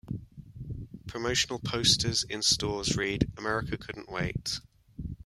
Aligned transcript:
Promotional 1.05 1.59
posters 1.59 2.23
in 2.23 2.41
stores 2.41 2.97
read, 2.97 3.31
"America 3.37 3.77
Couldn't 3.77 4.11
Wait". 4.11 4.59